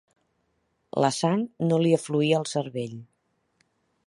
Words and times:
La 1.05 1.11
sang 1.19 1.45
no 1.67 1.79
li 1.85 1.93
afluïa 2.01 2.41
al 2.41 2.51
cervell. 2.57 3.01